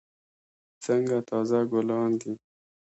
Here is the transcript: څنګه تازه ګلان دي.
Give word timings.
څنګه 0.83 1.17
تازه 1.29 1.59
ګلان 1.71 2.11
دي. 2.21 2.31